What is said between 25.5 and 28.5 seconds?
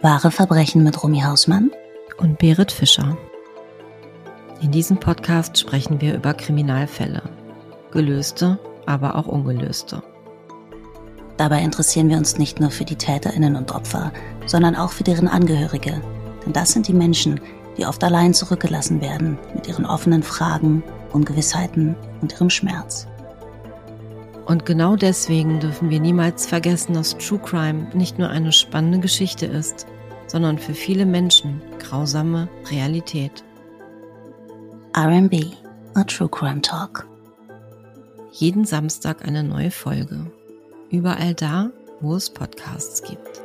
dürfen wir niemals vergessen, dass True Crime nicht nur